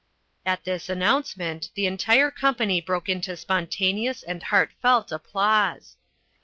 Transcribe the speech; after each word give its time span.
At 0.47 0.63
this 0.63 0.89
announcement 0.89 1.69
the 1.75 1.85
entire 1.85 2.31
company 2.31 2.81
broke 2.81 3.07
into 3.07 3.37
spontaneous 3.37 4.23
and 4.23 4.41
heartfelt 4.41 5.11
applause. 5.11 5.95